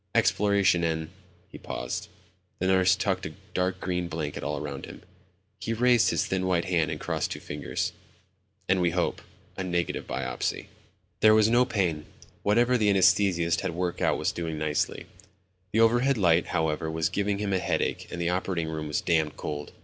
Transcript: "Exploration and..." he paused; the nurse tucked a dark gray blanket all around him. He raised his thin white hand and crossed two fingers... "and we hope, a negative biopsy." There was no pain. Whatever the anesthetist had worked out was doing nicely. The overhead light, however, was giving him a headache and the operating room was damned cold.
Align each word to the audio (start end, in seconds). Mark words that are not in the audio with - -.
"Exploration 0.15 0.83
and..." 0.83 1.11
he 1.51 1.59
paused; 1.59 2.07
the 2.57 2.65
nurse 2.65 2.95
tucked 2.95 3.27
a 3.27 3.33
dark 3.53 3.79
gray 3.79 4.01
blanket 4.01 4.41
all 4.43 4.57
around 4.57 4.87
him. 4.87 5.03
He 5.59 5.73
raised 5.73 6.09
his 6.09 6.25
thin 6.25 6.47
white 6.47 6.65
hand 6.65 6.89
and 6.89 6.99
crossed 6.99 7.29
two 7.29 7.39
fingers... 7.39 7.91
"and 8.67 8.81
we 8.81 8.89
hope, 8.89 9.21
a 9.55 9.63
negative 9.63 10.07
biopsy." 10.07 10.69
There 11.19 11.35
was 11.35 11.49
no 11.49 11.65
pain. 11.65 12.07
Whatever 12.41 12.79
the 12.79 12.89
anesthetist 12.91 13.61
had 13.61 13.75
worked 13.75 14.01
out 14.01 14.17
was 14.17 14.31
doing 14.31 14.57
nicely. 14.57 15.05
The 15.71 15.81
overhead 15.81 16.17
light, 16.17 16.47
however, 16.47 16.89
was 16.89 17.07
giving 17.07 17.37
him 17.37 17.53
a 17.53 17.59
headache 17.59 18.07
and 18.11 18.19
the 18.19 18.29
operating 18.29 18.69
room 18.69 18.87
was 18.87 19.01
damned 19.01 19.37
cold. 19.37 19.71